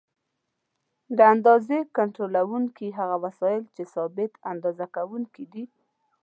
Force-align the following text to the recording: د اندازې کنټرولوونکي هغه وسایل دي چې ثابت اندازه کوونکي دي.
د 1.17 1.19
اندازې 1.33 1.77
کنټرولوونکي 1.97 2.87
هغه 2.99 3.15
وسایل 3.25 3.61
دي 3.65 3.71
چې 3.75 3.83
ثابت 3.93 4.31
اندازه 4.51 4.85
کوونکي 4.95 5.43
دي. 5.53 5.63